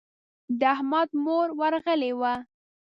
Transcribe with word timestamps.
د 0.59 0.61
احمد 0.75 1.09
مور 1.23 1.47
ورغلې 1.59 2.11
وه. 2.19 2.33